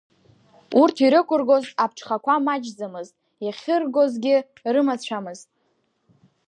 Урҭ 0.81 0.95
ирықәыргоз 1.05 1.65
аԥҽхақәа 1.83 2.43
маҷӡамызт, 2.45 3.13
иахьыргозгьы 3.45 4.35
рымацәамызт. 4.73 5.47